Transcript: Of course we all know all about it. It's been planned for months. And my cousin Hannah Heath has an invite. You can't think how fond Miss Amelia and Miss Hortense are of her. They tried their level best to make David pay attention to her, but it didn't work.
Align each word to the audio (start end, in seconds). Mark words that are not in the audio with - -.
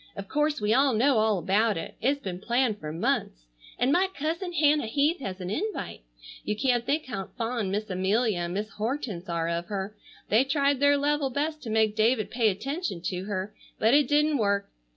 Of 0.15 0.27
course 0.27 0.59
we 0.59 0.73
all 0.73 0.93
know 0.95 1.19
all 1.19 1.37
about 1.37 1.77
it. 1.77 1.93
It's 2.01 2.19
been 2.19 2.39
planned 2.39 2.79
for 2.79 2.91
months. 2.91 3.45
And 3.77 3.91
my 3.91 4.07
cousin 4.11 4.51
Hannah 4.51 4.87
Heath 4.87 5.19
has 5.19 5.39
an 5.39 5.51
invite. 5.51 6.01
You 6.43 6.55
can't 6.55 6.83
think 6.87 7.05
how 7.05 7.27
fond 7.37 7.71
Miss 7.71 7.87
Amelia 7.87 8.39
and 8.39 8.55
Miss 8.55 8.69
Hortense 8.71 9.29
are 9.29 9.47
of 9.47 9.67
her. 9.67 9.95
They 10.29 10.43
tried 10.43 10.79
their 10.79 10.97
level 10.97 11.29
best 11.29 11.61
to 11.61 11.69
make 11.69 11.95
David 11.95 12.31
pay 12.31 12.49
attention 12.49 13.01
to 13.09 13.25
her, 13.25 13.53
but 13.77 13.93
it 13.93 14.07
didn't 14.07 14.39
work. 14.39 14.71